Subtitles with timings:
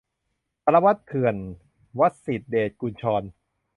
[0.63, 1.35] สารวัตรเถื่อน-
[1.99, 3.23] วสิษฐ เดชกุญชร